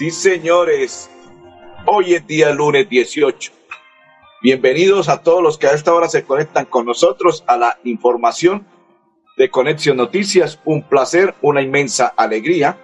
[0.00, 1.10] Sí, señores.
[1.84, 3.52] Hoy es día lunes 18.
[4.40, 8.66] Bienvenidos a todos los que a esta hora se conectan con nosotros a la información
[9.36, 10.58] de Conexión Noticias.
[10.64, 12.78] Un placer, una inmensa alegría.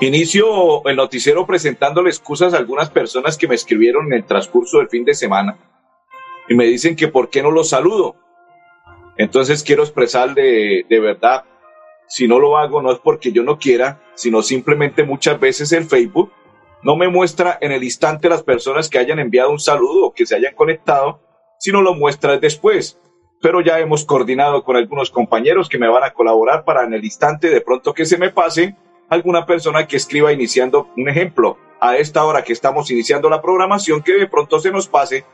[0.00, 4.88] Inicio el noticiero presentándole excusas a algunas personas que me escribieron en el transcurso del
[4.88, 5.56] fin de semana
[6.48, 8.16] y me dicen que por qué no los saludo.
[9.16, 11.44] Entonces quiero expresar de, de verdad,
[12.12, 15.86] si no lo hago no es porque yo no quiera, sino simplemente muchas veces el
[15.86, 16.30] Facebook
[16.82, 20.26] no me muestra en el instante las personas que hayan enviado un saludo o que
[20.26, 21.22] se hayan conectado,
[21.58, 23.00] sino lo muestra después.
[23.40, 27.02] Pero ya hemos coordinado con algunos compañeros que me van a colaborar para en el
[27.02, 28.76] instante de pronto que se me pase
[29.08, 31.56] alguna persona que escriba iniciando un ejemplo.
[31.80, 35.24] A esta hora que estamos iniciando la programación, que de pronto se nos pase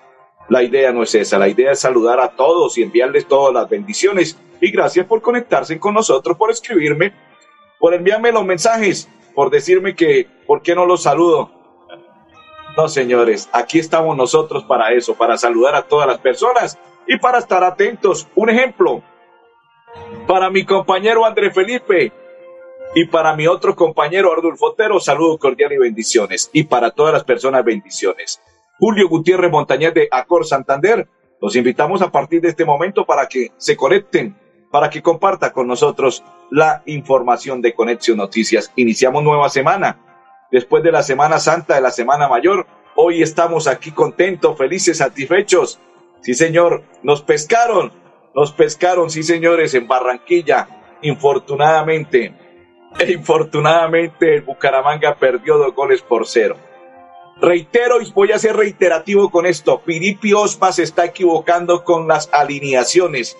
[0.48, 3.68] la idea no es esa, la idea es saludar a todos y enviarles todas las
[3.68, 4.38] bendiciones.
[4.60, 7.12] Y gracias por conectarse con nosotros, por escribirme,
[7.78, 11.50] por enviarme los mensajes, por decirme que, ¿por qué no los saludo?
[12.76, 17.38] No, señores, aquí estamos nosotros para eso, para saludar a todas las personas y para
[17.38, 18.26] estar atentos.
[18.34, 19.02] Un ejemplo,
[20.26, 22.12] para mi compañero André Felipe
[22.94, 26.50] y para mi otro compañero Ardulfo Otero, saludo cordial y bendiciones.
[26.52, 28.40] Y para todas las personas, bendiciones.
[28.78, 31.08] Julio Gutiérrez Montañez de Acor Santander.
[31.40, 34.36] Los invitamos a partir de este momento para que se conecten,
[34.70, 38.72] para que comparta con nosotros la información de Conexión Noticias.
[38.76, 39.98] Iniciamos nueva semana.
[40.50, 45.80] Después de la Semana Santa, de la Semana Mayor, hoy estamos aquí contentos, felices, satisfechos.
[46.22, 47.92] Sí, señor, nos pescaron,
[48.34, 50.68] nos pescaron, sí, señores, en Barranquilla.
[51.02, 52.34] Infortunadamente,
[53.08, 56.56] infortunadamente, el Bucaramanga perdió dos goles por cero.
[57.40, 59.80] Reitero y voy a ser reiterativo con esto.
[59.82, 63.36] Piripi Osma se está equivocando con las alineaciones.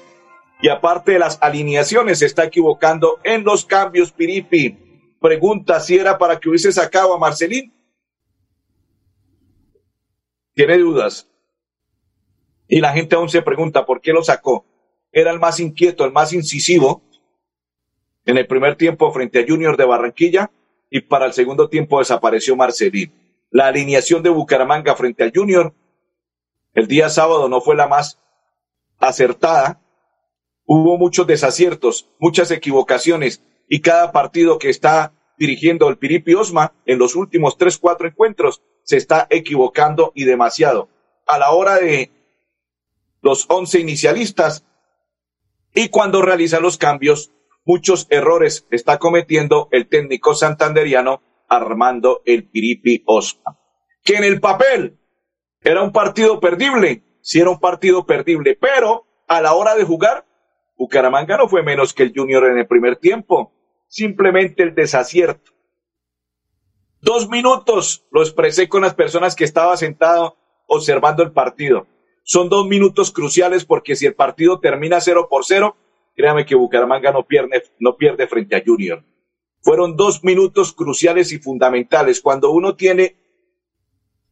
[0.63, 4.79] Y aparte de las alineaciones, se está equivocando en los cambios, Piripi.
[5.21, 7.73] Pregunta si era para que hubiese sacado a Marcelín.
[10.55, 11.29] Tiene dudas.
[12.69, 14.65] Y la gente aún se pregunta por qué lo sacó.
[15.11, 17.03] Era el más inquieto, el más incisivo
[18.25, 20.51] en el primer tiempo frente a Junior de Barranquilla
[20.91, 23.13] y para el segundo tiempo desapareció Marcelín
[23.51, 25.75] la alineación de Bucaramanga frente al Junior
[26.79, 28.21] el día sábado no fue la más
[29.01, 29.81] acertada.
[30.65, 37.01] Hubo muchos desaciertos, muchas equivocaciones y cada partido que está dirigiendo el Piripi Osma en
[37.01, 40.89] los últimos tres, cuatro encuentros se está equivocando y demasiado.
[41.27, 42.13] A la hora de
[43.23, 44.65] los once inicialistas
[45.75, 47.33] y cuando realiza los cambios,
[47.65, 53.59] muchos errores está cometiendo el técnico santanderiano Armando el Piripi Osma.
[54.03, 54.99] Que en el papel
[55.61, 60.25] era un partido perdible, sí era un partido perdible, pero a la hora de jugar,
[60.77, 63.53] Bucaramanga no fue menos que el Junior en el primer tiempo,
[63.89, 65.53] simplemente el desacierto.
[67.01, 71.87] Dos minutos lo expresé con las personas que estaba sentado observando el partido.
[72.25, 75.77] Son dos minutos cruciales porque si el partido termina cero por cero,
[76.15, 79.05] créame que Bucaramanga no pierde, no pierde frente a Junior.
[79.61, 82.21] Fueron dos minutos cruciales y fundamentales.
[82.21, 83.17] Cuando uno tiene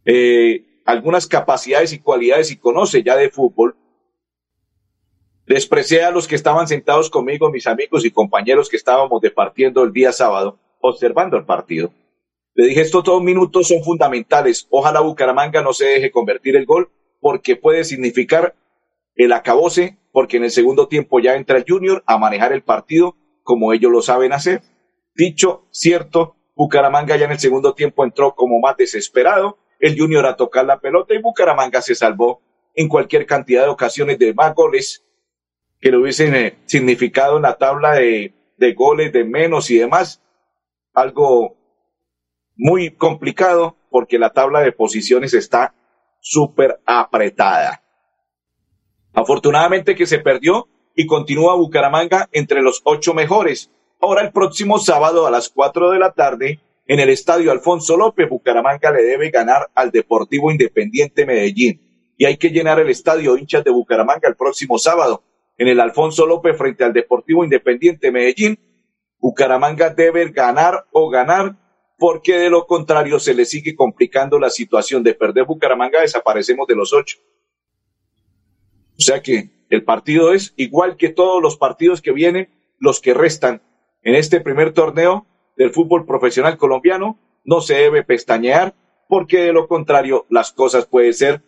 [0.05, 3.77] eh, algunas capacidades y cualidades y conoce ya de fútbol,
[5.47, 9.93] expresé a los que estaban sentados conmigo, mis amigos y compañeros que estábamos departiendo el
[9.93, 11.93] día sábado, observando el partido.
[12.55, 14.67] Le dije, estos dos minutos son fundamentales.
[14.71, 18.55] Ojalá Bucaramanga no se deje convertir el gol porque puede significar
[19.15, 23.17] el acabose, porque en el segundo tiempo ya entra el Junior a manejar el partido
[23.43, 24.63] como ellos lo saben hacer.
[25.17, 30.37] Dicho cierto, Bucaramanga ya en el segundo tiempo entró como más desesperado, el Junior a
[30.37, 32.43] tocar la pelota y Bucaramanga se salvó
[32.75, 35.07] en cualquier cantidad de ocasiones de más goles
[35.81, 40.23] que lo hubiesen eh, significado en la tabla de, de goles de menos y demás.
[40.93, 41.57] Algo
[42.55, 45.75] muy complicado porque la tabla de posiciones está
[46.21, 47.83] súper apretada.
[49.15, 53.71] Afortunadamente que se perdió y continúa Bucaramanga entre los ocho mejores
[54.01, 58.29] Ahora el próximo sábado a las 4 de la tarde, en el estadio Alfonso López,
[58.29, 62.13] Bucaramanga le debe ganar al Deportivo Independiente Medellín.
[62.17, 65.25] Y hay que llenar el estadio hinchas de Bucaramanga el próximo sábado.
[65.59, 68.59] En el Alfonso López frente al Deportivo Independiente Medellín,
[69.19, 71.57] Bucaramanga debe ganar o ganar
[71.99, 76.77] porque de lo contrario se le sigue complicando la situación de perder Bucaramanga, desaparecemos de
[76.77, 77.19] los ocho.
[78.99, 83.15] O sea que el partido es igual que todos los partidos que vienen, los que
[83.15, 83.63] restan
[84.07, 85.27] en este primer torneo
[85.57, 88.73] del fútbol profesional colombiano, no se debe pestañear,
[89.09, 91.43] porque de lo contrario las cosas pueden ser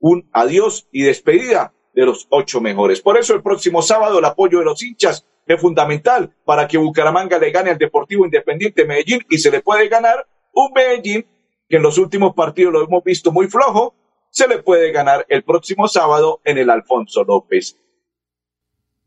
[0.00, 3.00] un adiós y despedida de los ocho mejores.
[3.00, 7.38] Por eso el próximo sábado el apoyo de los hinchas es fundamental para que Bucaramanga
[7.38, 11.24] le gane al Deportivo Independiente Medellín y se le puede ganar un Medellín
[11.68, 13.94] que en los últimos partidos lo hemos visto muy flojo,
[14.30, 17.78] se le puede ganar el próximo sábado en el Alfonso López.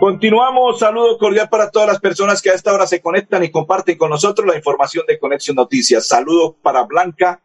[0.00, 3.98] Continuamos, saludo cordial para todas las personas que a esta hora se conectan y comparten
[3.98, 6.08] con nosotros la información de Conexión Noticias.
[6.08, 7.42] Saludo para Blanca,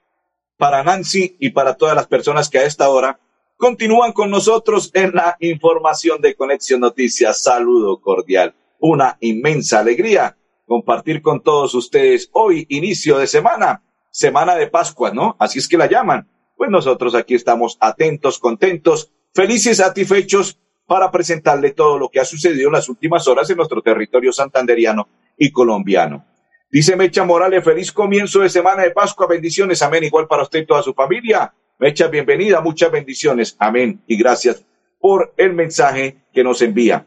[0.58, 3.20] para Nancy y para todas las personas que a esta hora
[3.58, 7.44] continúan con nosotros en la información de Conexión Noticias.
[7.44, 8.56] Saludo cordial.
[8.80, 15.36] Una inmensa alegría compartir con todos ustedes hoy, inicio de semana, semana de Pascua, ¿no?
[15.40, 21.72] Así es que la llaman pues nosotros aquí estamos atentos, contentos, felices, satisfechos para presentarle
[21.72, 26.26] todo lo que ha sucedido en las últimas horas en nuestro territorio santanderiano y colombiano.
[26.72, 30.66] Dice Mecha Morales, feliz comienzo de semana de Pascua, bendiciones, amén, igual para usted y
[30.66, 31.54] toda su familia.
[31.80, 34.66] Mecha, bienvenida, muchas bendiciones, amén, y gracias
[35.00, 37.06] por el mensaje que nos envía.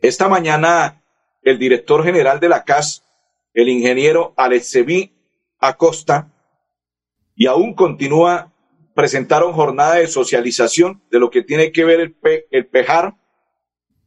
[0.00, 1.02] Esta mañana,
[1.42, 3.04] el director general de la CAS,
[3.52, 5.12] el ingeniero Alexevi
[5.58, 6.30] Acosta,
[7.34, 8.52] y aún continúa
[8.98, 12.16] presentaron jornada de socialización de lo que tiene que ver el,
[12.50, 13.14] el PEJAR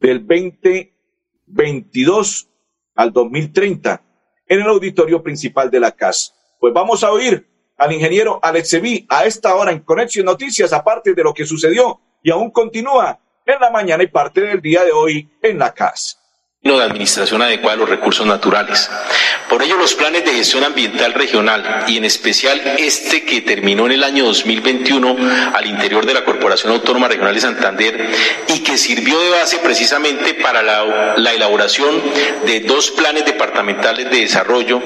[0.01, 2.49] del 2022
[2.95, 4.03] al 2030
[4.47, 6.35] en el auditorio principal de la CAS.
[6.59, 7.47] Pues vamos a oír
[7.77, 12.29] al ingeniero Alex a esta hora en Conexión Noticias, aparte de lo que sucedió y
[12.29, 16.20] aún continúa en la mañana y parte del día de hoy en la CAS
[16.63, 18.87] de administración adecuada de los recursos naturales.
[19.49, 23.93] Por ello, los planes de gestión ambiental regional y en especial este que terminó en
[23.93, 25.17] el año 2021
[25.55, 28.09] al interior de la Corporación Autónoma Regional de Santander
[28.47, 31.99] y que sirvió de base precisamente para la, la elaboración
[32.45, 34.83] de dos planes departamentales de desarrollo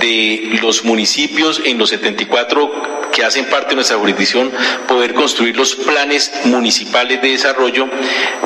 [0.00, 4.50] de los municipios en los 74 que hacen parte de nuestra jurisdicción
[4.86, 7.88] poder construir los planes municipales de desarrollo,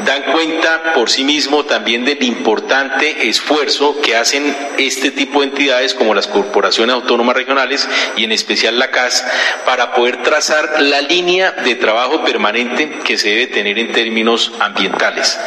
[0.04, 5.94] dan cuenta por sí mismo también del importante esfuerzo que hacen este tipo de entidades
[5.94, 7.86] como las corporaciones autónomas regionales
[8.16, 9.24] y en especial la CAS
[9.66, 15.38] para poder trazar la línea de trabajo permanente que se debe tener en términos ambientales.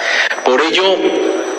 [0.44, 0.84] Por ello,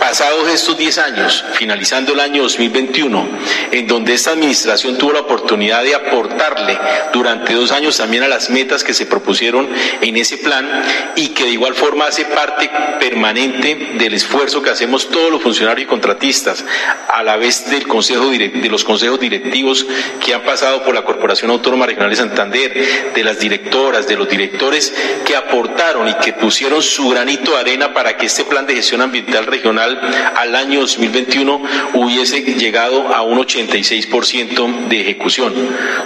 [0.06, 3.28] pasados estos 10 años, finalizando el año 2021,
[3.72, 6.78] en donde esta administración tuvo la oportunidad de aportarle
[7.12, 9.68] durante dos años también a las metas que se propusieron
[10.00, 10.84] en ese plan
[11.16, 15.86] y que de igual forma hace parte permanente del esfuerzo que hacemos todos los funcionarios
[15.86, 16.64] y contratistas,
[17.12, 19.84] a la vez del consejo de los consejos directivos
[20.24, 24.28] que han pasado por la Corporación Autónoma Regional de Santander, de las directoras, de los
[24.28, 28.76] directores que aportaron y que pusieron su granito de arena para que este plan de
[28.76, 29.95] gestión ambiental regional
[30.36, 31.62] al año 2021
[31.94, 35.54] hubiese llegado a un 86% de ejecución.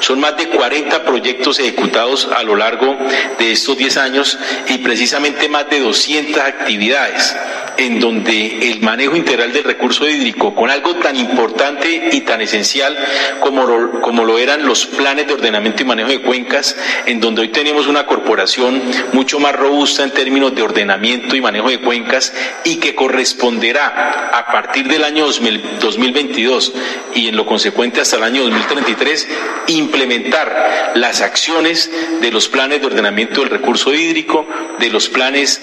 [0.00, 2.96] Son más de 40 proyectos ejecutados a lo largo
[3.38, 7.34] de estos 10 años y precisamente más de 200 actividades
[7.80, 12.96] en donde el manejo integral del recurso hídrico, con algo tan importante y tan esencial
[13.40, 17.42] como lo, como lo eran los planes de ordenamiento y manejo de cuencas, en donde
[17.42, 18.82] hoy tenemos una corporación
[19.12, 24.46] mucho más robusta en términos de ordenamiento y manejo de cuencas y que corresponderá a
[24.52, 26.72] partir del año 2022
[27.14, 29.28] y en lo consecuente hasta el año 2033
[29.68, 34.46] implementar las acciones de los planes de ordenamiento del recurso hídrico,
[34.78, 35.60] de los planes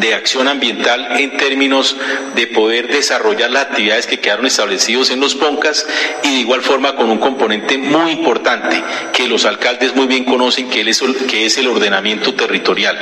[0.00, 1.96] de acción ambiental en términos
[2.34, 5.86] de poder desarrollar las actividades que quedaron establecidos en los PONCAS
[6.22, 10.68] y de igual forma con un componente muy importante que los alcaldes muy bien conocen
[10.68, 12.98] que es, que es el ordenamiento territorial.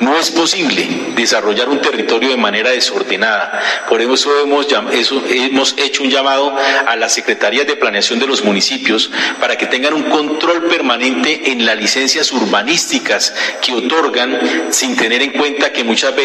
[0.00, 3.60] No es posible desarrollar un territorio de manera desordenada.
[3.88, 8.44] Por eso hemos, eso hemos hecho un llamado a las secretarías de planeación de los
[8.44, 9.10] municipios
[9.40, 14.38] para que tengan un control permanente en las licencias urbanísticas que otorgan
[14.70, 16.21] sin tener en cuenta que muchas veces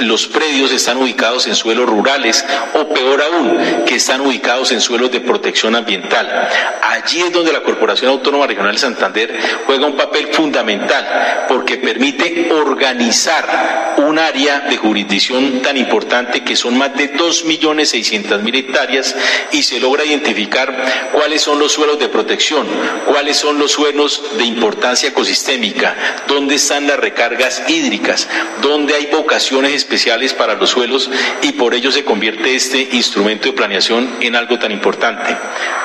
[0.00, 5.10] los predios están ubicados en suelos rurales o peor aún, que están ubicados en suelos
[5.10, 6.48] de protección ambiental.
[6.82, 12.50] Allí es donde la Corporación Autónoma Regional de Santander juega un papel fundamental porque permite
[12.52, 19.14] organizar un área de jurisdicción tan importante que son más de 2.600.000 hectáreas
[19.52, 22.66] y se logra identificar cuáles son los suelos de protección,
[23.06, 25.94] cuáles son los suelos de importancia ecosistémica,
[26.28, 28.28] dónde están las recargas hídricas,
[28.60, 31.10] dónde hay especiales para los suelos
[31.42, 35.36] y por ello se convierte este instrumento de planeación en algo tan importante.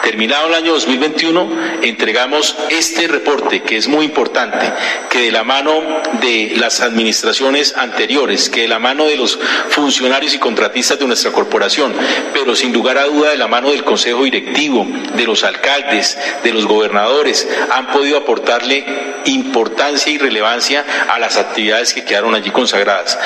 [0.04, 1.50] Terminado el año 2021,
[1.84, 4.72] entregamos este reporte que es muy importante,
[5.10, 5.82] que de la mano
[6.22, 9.38] de las administraciones anteriores, que de la mano de los
[9.70, 11.94] funcionarios y contratistas de nuestra corporación,
[12.34, 16.54] pero sin lugar a duda de la mano del Consejo Directivo, de los alcaldes, de
[16.54, 18.86] los gobernadores, han podido aportarle
[19.26, 23.20] importancia y relevancia a las actividades que quedaron allí consagradas.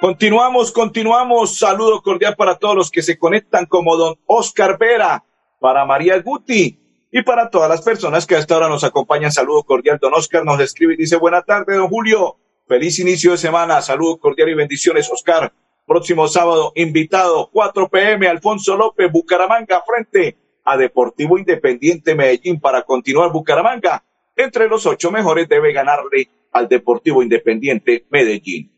[0.00, 1.58] Continuamos, continuamos.
[1.58, 5.24] Saludo cordial para todos los que se conectan como don Oscar Vera,
[5.58, 6.78] para María Guti
[7.10, 9.32] y para todas las personas que hasta ahora nos acompañan.
[9.32, 9.98] Saludo cordial.
[10.00, 12.36] Don Oscar nos escribe y dice, buena tarde, don Julio.
[12.68, 13.82] Feliz inicio de semana.
[13.82, 15.52] Saludo cordial y bendiciones, Oscar.
[15.84, 23.32] Próximo sábado, invitado, 4 pm, Alfonso López, Bucaramanga, frente a Deportivo Independiente Medellín para continuar
[23.32, 24.04] Bucaramanga.
[24.36, 28.77] Entre los ocho mejores debe ganarle al Deportivo Independiente Medellín.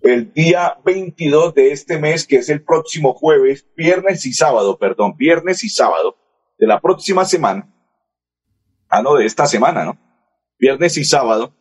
[0.08, 5.16] el día 22 de este mes, que es el próximo jueves, viernes y sábado, perdón,
[5.18, 6.18] viernes y sábado
[6.58, 7.74] de la próxima semana,
[8.90, 9.98] ah, no, de esta semana, ¿no?
[10.60, 11.54] Viernes y sábado,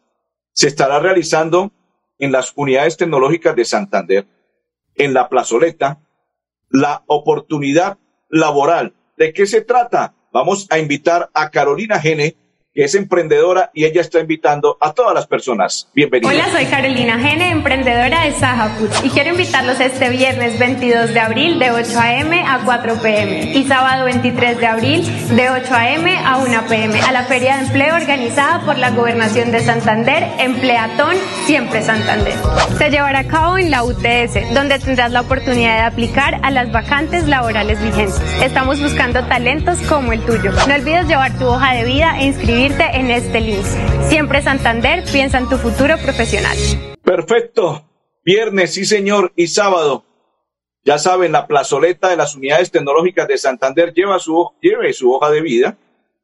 [0.53, 1.73] se estará realizando
[2.19, 4.27] en las unidades tecnológicas de Santander,
[4.95, 6.01] en la plazoleta,
[6.69, 7.99] la oportunidad
[8.29, 8.95] laboral.
[9.17, 10.15] ¿De qué se trata?
[10.33, 12.37] Vamos a invitar a Carolina Gene,
[12.75, 15.89] que es emprendedora y ella está invitando a todas las personas.
[15.95, 16.35] Bienvenidos.
[16.35, 21.21] Hola, soy Carolina Gene, emprendedora de Saja Food y quiero invitarlos este viernes 22 de
[21.21, 22.43] abril de 8 a.m.
[22.45, 23.53] a 4 p.m.
[23.55, 26.19] y sábado 23 de abril de 8 a.m.
[26.19, 27.01] a 1 p.m.
[27.01, 31.15] a la Feria de Empleo organizada por la Gobernación de Santander, Empleatón
[31.47, 32.35] Siempre Santander.
[32.79, 36.73] Se llevará a cabo en la UTS, donde tendrás la oportunidad de aplicar a las
[36.73, 38.21] vacantes laborales vigentes.
[38.43, 40.51] Estamos buscando talentos como el tuyo.
[40.67, 43.65] No olvides llevar tu hoja de vida e inscribirte en este link.
[44.09, 46.57] Siempre Santander piensa en tu futuro profesional.
[47.03, 47.85] Perfecto.
[48.25, 50.05] Viernes, sí señor, y sábado.
[50.83, 55.31] Ya saben, la plazoleta de las unidades tecnológicas de Santander lleva su, lleve su hoja
[55.31, 55.77] de vida,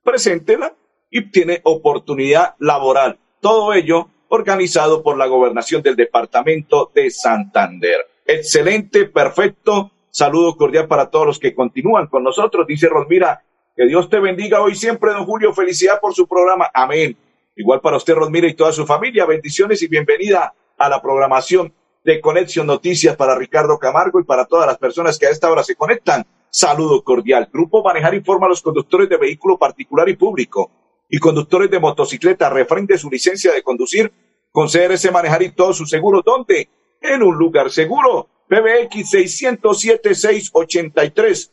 [0.03, 0.75] preséntela
[1.11, 3.19] y tiene oportunidad laboral.
[3.41, 8.07] Todo ello organizado por la gobernación del departamento de Santander.
[8.25, 9.91] Excelente, perfecto.
[10.11, 12.67] Saludo cordial para todos los que continúan con nosotros.
[12.67, 13.43] Dice Rosmira,
[13.81, 15.55] que Dios te bendiga hoy siempre, don Julio.
[15.55, 16.69] Felicidad por su programa.
[16.75, 17.17] Amén.
[17.57, 19.25] Igual para usted, Rosmira, y toda su familia.
[19.25, 21.73] Bendiciones y bienvenida a la programación
[22.05, 25.65] de Conexión Noticias para Ricardo Camargo y para todas las personas que a esta hora
[25.65, 26.27] se conectan.
[26.51, 27.49] Saludo cordial.
[27.51, 30.71] Grupo Manejar informa a los conductores de vehículo particular y público
[31.09, 34.13] y conductores de motocicleta refrende su licencia de conducir
[34.53, 36.23] con CRS Manejar y todos sus seguros.
[36.23, 36.69] ¿Dónde?
[37.01, 38.29] En un lugar seguro.
[38.47, 41.51] PBX 607 683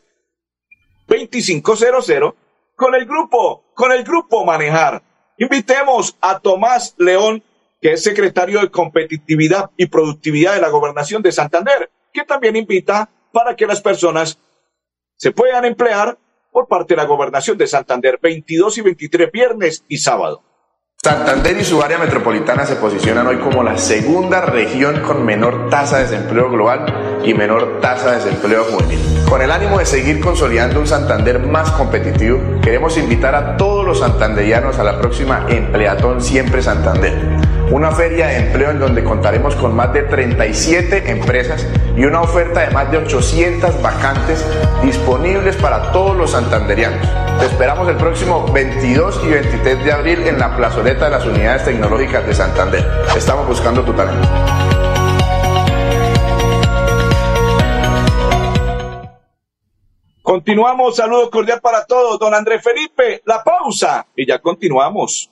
[1.08, 2.34] 2500
[2.76, 5.02] con el grupo, con el grupo Manejar.
[5.38, 7.44] Invitemos a Tomás León,
[7.82, 13.10] que es secretario de Competitividad y Productividad de la Gobernación de Santander, que también invita
[13.32, 14.40] para que las personas
[15.16, 16.18] se puedan emplear
[16.52, 20.44] por parte de la Gobernación de Santander 22 y 23 viernes y sábado.
[21.04, 25.98] Santander y su área metropolitana se posicionan hoy como la segunda región con menor tasa
[25.98, 29.00] de desempleo global y menor tasa de desempleo juvenil.
[29.30, 34.00] Con el ánimo de seguir consolidando un Santander más competitivo, queremos invitar a todos los
[34.00, 37.14] santanderianos a la próxima Empleatón Siempre Santander.
[37.70, 42.62] Una feria de empleo en donde contaremos con más de 37 empresas y una oferta
[42.62, 44.46] de más de 800 vacantes
[44.82, 47.06] disponibles para todos los santanderianos.
[47.40, 51.66] Te esperamos el próximo 22 y 23 de abril en la plazoleta de las unidades
[51.66, 52.86] tecnológicas de Santander.
[53.16, 54.87] Estamos buscando tu talento.
[60.28, 65.32] Continuamos, saludo cordial para todos, don Andrés Felipe, la pausa y ya continuamos.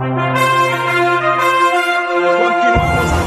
[0.00, 0.40] Continuamos,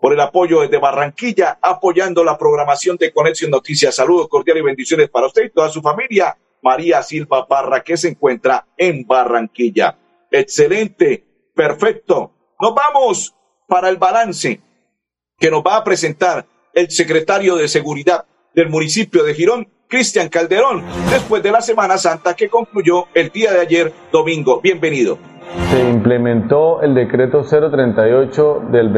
[0.00, 3.94] por el apoyo desde Barranquilla, apoyando la programación de Conexión Noticias.
[3.94, 6.36] Saludos cordiales y bendiciones para usted y toda su familia.
[6.62, 9.96] María Silva Parra, que se encuentra en Barranquilla.
[10.30, 12.32] Excelente, perfecto.
[12.60, 13.34] Nos vamos
[13.66, 14.60] para el balance
[15.38, 20.84] que nos va a presentar el secretario de Seguridad del municipio de Girón, Cristian Calderón,
[21.10, 24.60] después de la Semana Santa que concluyó el día de ayer, domingo.
[24.60, 25.18] Bienvenido.
[25.52, 28.92] Se implementó el decreto 038 del,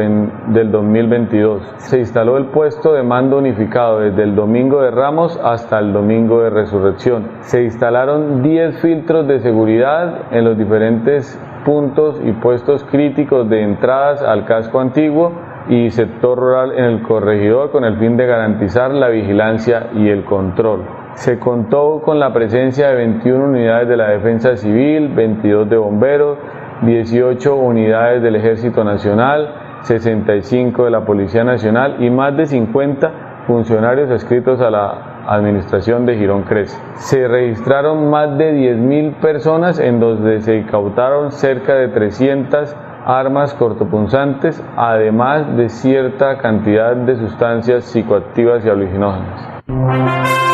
[0.53, 1.63] del 2022.
[1.77, 6.41] Se instaló el puesto de mando unificado desde el domingo de Ramos hasta el domingo
[6.43, 7.27] de Resurrección.
[7.41, 14.21] Se instalaron 10 filtros de seguridad en los diferentes puntos y puestos críticos de entradas
[14.21, 15.31] al casco antiguo
[15.69, 20.23] y sector rural en el corregidor con el fin de garantizar la vigilancia y el
[20.23, 21.02] control.
[21.15, 26.37] Se contó con la presencia de 21 unidades de la Defensa Civil, 22 de bomberos,
[26.81, 33.11] 18 unidades del Ejército Nacional, 65 de la Policía Nacional y más de 50
[33.47, 36.77] funcionarios adscritos a la Administración de Girón Crece.
[36.95, 44.63] Se registraron más de 10.000 personas en donde se incautaron cerca de 300 armas cortopunzantes,
[44.77, 50.52] además de cierta cantidad de sustancias psicoactivas y alucinógenas.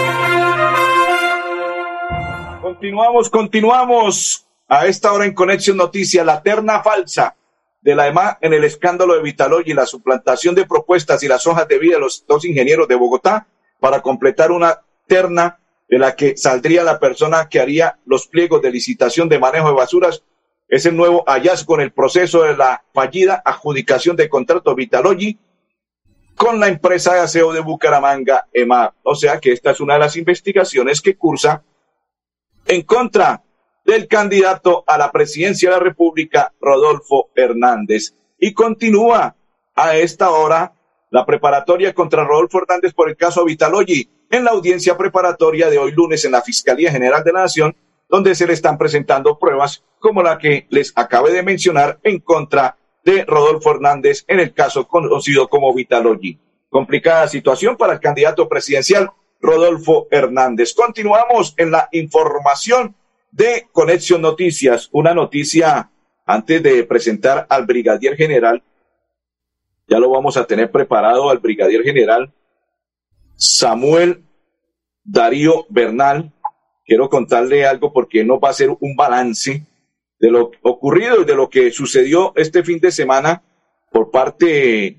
[2.80, 4.48] Continuamos, continuamos.
[4.70, 7.36] A esta hora en Conexión Noticias, la terna falsa
[7.82, 11.46] de la EMA en el escándalo de Vitaloy y la suplantación de propuestas y las
[11.46, 13.48] hojas de vida de los dos ingenieros de Bogotá
[13.82, 18.72] para completar una terna de la que saldría la persona que haría los pliegos de
[18.72, 20.24] licitación de manejo de basuras.
[20.70, 25.38] Es el nuevo hallazgo en el proceso de la fallida adjudicación de contrato Vitalogy
[26.38, 28.96] con la empresa de aseo de Bucaramanga, EMA.
[29.04, 31.66] O sea que esta es una de las investigaciones que cursa
[32.66, 33.44] en contra
[33.86, 38.16] del candidato a la presidencia de la República, Rodolfo Hernández.
[38.38, 39.36] Y continúa
[39.76, 40.74] a esta hora
[41.10, 45.92] la preparatoria contra Rodolfo Hernández por el caso Vitalogy en la audiencia preparatoria de hoy
[45.92, 47.76] lunes en la Fiscalía General de la Nación,
[48.08, 52.78] donde se le están presentando pruebas como la que les acabé de mencionar en contra
[53.04, 56.38] de Rodolfo Hernández en el caso conocido como Vitalogy.
[56.70, 60.74] Complicada situación para el candidato presidencial Rodolfo Hernández.
[60.74, 62.96] Continuamos en la información
[63.32, 64.90] de Conexión Noticias.
[64.92, 65.90] Una noticia
[66.26, 68.62] antes de presentar al brigadier general.
[69.88, 72.32] Ya lo vamos a tener preparado al brigadier general
[73.36, 74.24] Samuel
[75.04, 76.32] Darío Bernal.
[76.86, 79.66] Quiero contarle algo porque nos va a hacer un balance
[80.20, 83.42] de lo ocurrido y de lo que sucedió este fin de semana
[83.92, 84.98] por parte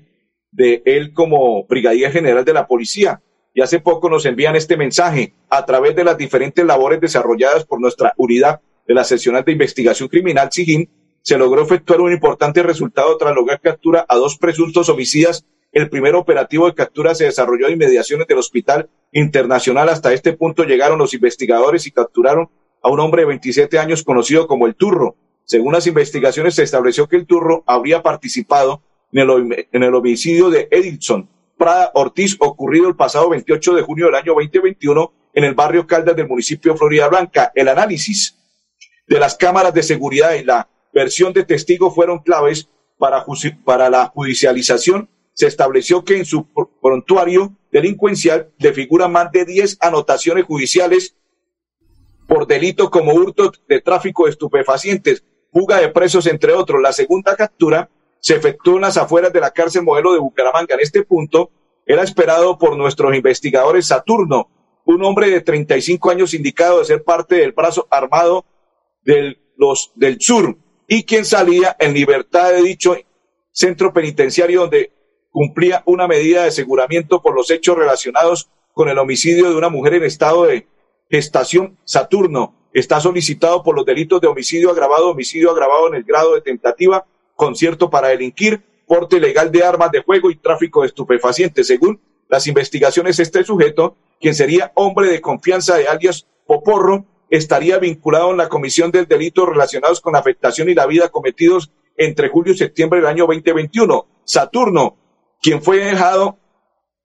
[0.51, 3.21] de él como brigadier general de la policía.
[3.53, 7.81] Y hace poco nos envían este mensaje a través de las diferentes labores desarrolladas por
[7.81, 10.89] nuestra unidad de la seccional de investigación criminal SIGIN,
[11.21, 15.45] se logró efectuar un importante resultado tras lograr captura a dos presuntos homicidas.
[15.71, 19.89] El primer operativo de captura se desarrolló en inmediaciones del Hospital Internacional.
[19.89, 22.49] Hasta este punto llegaron los investigadores y capturaron
[22.81, 25.15] a un hombre de 27 años conocido como el Turro.
[25.43, 30.49] Según las investigaciones, se estableció que el Turro habría participado en el, en el homicidio
[30.49, 31.29] de Edilson
[31.61, 36.15] Prada Ortiz ocurrido el pasado 28 de junio del año 2021 en el barrio Caldas
[36.15, 37.51] del municipio de Florida Blanca.
[37.53, 38.35] El análisis
[39.05, 45.07] de las cámaras de seguridad y la versión de testigo fueron claves para, la judicialización.
[45.33, 46.47] Se estableció que en su
[46.81, 51.15] prontuario delincuencial le figuran más de 10 anotaciones judiciales
[52.27, 56.81] por delito como hurto de tráfico de estupefacientes, fuga de presos, entre otros.
[56.81, 57.87] La segunda captura
[58.21, 60.75] se efectuó en las afueras de la cárcel modelo de Bucaramanga.
[60.75, 61.51] En este punto
[61.85, 64.49] era esperado por nuestros investigadores Saturno,
[64.85, 68.45] un hombre de 35 años indicado de ser parte del brazo armado
[69.03, 70.57] del, los, del sur
[70.87, 72.95] y quien salía en libertad de dicho
[73.51, 74.93] centro penitenciario donde
[75.31, 79.95] cumplía una medida de aseguramiento por los hechos relacionados con el homicidio de una mujer
[79.95, 80.67] en estado de
[81.09, 81.77] gestación.
[81.83, 86.41] Saturno está solicitado por los delitos de homicidio agravado, homicidio agravado en el grado de
[86.41, 87.05] tentativa,
[87.41, 91.65] concierto para delinquir, porte ilegal de armas de fuego y tráfico de estupefacientes.
[91.65, 91.99] Según
[92.29, 98.37] las investigaciones, este sujeto, quien sería hombre de confianza de alias Poporro, estaría vinculado en
[98.37, 102.57] la comisión del delito relacionados con la afectación y la vida cometidos entre julio y
[102.57, 104.05] septiembre del año 2021.
[104.23, 104.97] Saturno,
[105.41, 106.37] quien fue dejado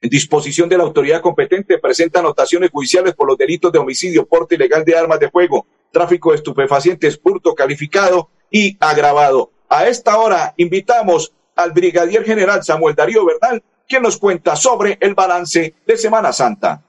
[0.02, 4.56] en disposición de la autoridad competente, presenta anotaciones judiciales por los delitos de homicidio, porte
[4.56, 5.66] ilegal de armas de fuego,
[5.96, 9.50] tráfico de estupefacientes, hurto calificado y agravado.
[9.70, 15.14] A esta hora invitamos al brigadier general Samuel Darío Bernal, quien nos cuenta sobre el
[15.14, 16.82] balance de Semana Santa.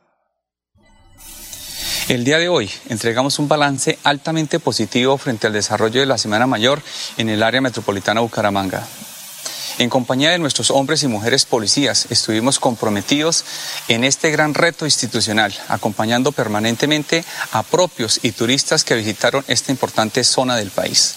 [2.10, 6.46] El día de hoy entregamos un balance altamente positivo frente al desarrollo de la Semana
[6.46, 6.82] Mayor
[7.18, 8.86] en el área metropolitana Bucaramanga.
[9.80, 13.46] En compañía de nuestros hombres y mujeres policías, estuvimos comprometidos
[13.88, 20.24] en este gran reto institucional, acompañando permanentemente a propios y turistas que visitaron esta importante
[20.24, 21.16] zona del país.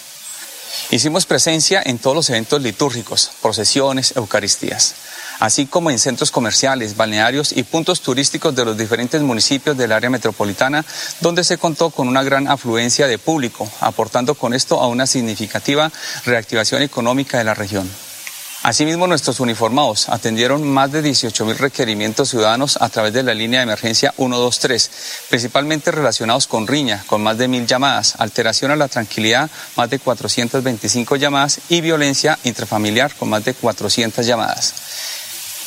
[0.91, 4.93] Hicimos presencia en todos los eventos litúrgicos, procesiones, eucaristías,
[5.39, 10.11] así como en centros comerciales, balnearios y puntos turísticos de los diferentes municipios del área
[10.11, 10.85] metropolitana,
[11.19, 15.91] donde se contó con una gran afluencia de público, aportando con esto a una significativa
[16.25, 17.89] reactivación económica de la región.
[18.63, 23.59] Asimismo, nuestros uniformados atendieron más de 18 mil requerimientos ciudadanos a través de la línea
[23.59, 24.91] de emergencia 123,
[25.29, 29.97] principalmente relacionados con riña, con más de mil llamadas, alteración a la tranquilidad, más de
[29.97, 34.75] 425 llamadas y violencia intrafamiliar, con más de 400 llamadas.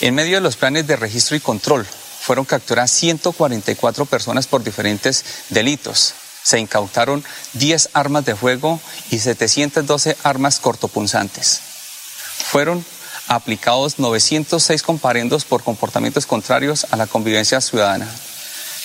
[0.00, 5.24] En medio de los planes de registro y control, fueron capturadas 144 personas por diferentes
[5.48, 6.14] delitos.
[6.44, 8.80] Se incautaron 10 armas de fuego
[9.10, 11.73] y 712 armas cortopunzantes
[12.36, 12.84] fueron
[13.28, 18.08] aplicados 906 comparendos por comportamientos contrarios a la convivencia ciudadana.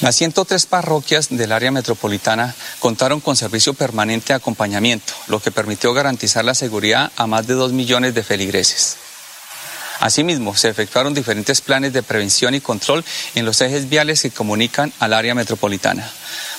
[0.02, 5.94] Las 103 parroquias del área metropolitana contaron con servicio permanente de acompañamiento, lo que permitió
[5.94, 8.96] garantizar la seguridad a más de 2 millones de feligreses.
[10.00, 13.04] Asimismo, se efectuaron diferentes planes de prevención y control
[13.36, 16.10] en los ejes viales que comunican al área metropolitana,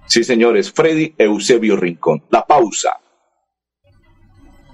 [0.06, 2.22] Sí, señores, Freddy Eusebio Rincón.
[2.30, 3.00] La pausa.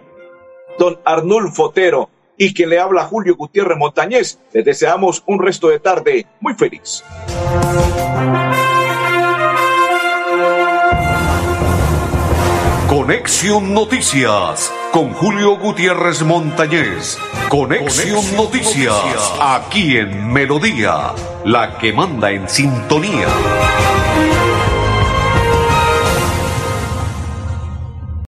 [0.76, 4.38] don Arnulfo Otero, y quien le habla Julio Gutiérrez Montañez.
[4.52, 7.02] Les deseamos un resto de tarde muy feliz.
[12.88, 17.18] Conexión Noticias con Julio Gutiérrez Montañez.
[17.48, 21.12] Conexión Noticias aquí en Melodía,
[21.44, 23.28] la que manda en sintonía.